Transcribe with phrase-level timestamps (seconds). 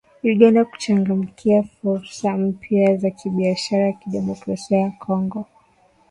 [0.23, 5.45] Uganda kuchangamkia fursa mpya za kibiashara Demokrasia ya Kongo